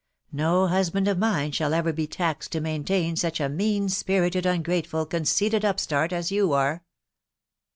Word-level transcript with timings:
No 0.31 0.65
husband 0.65 1.07
of 1.07 1.19
mine 1.19 1.51
shall 1.51 1.75
ever 1.75 1.93
be 1.93 2.07
taxed 2.07 2.51
to 2.53 2.59
maintain 2.59 3.15
such 3.15 3.39
* 3.41 3.49
mean 3.51 3.87
spirited, 3.87 4.47
ungrateful, 4.47 5.05
conceited 5.05 5.63
upstart 5.63 6.11
as 6.11 6.31
you 6.31 6.53
are 6.53 6.83